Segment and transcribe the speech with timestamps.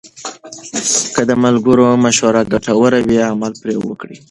[1.13, 4.17] که د ملګرو مشوره ګټوره وي، عمل پرې وکړئ.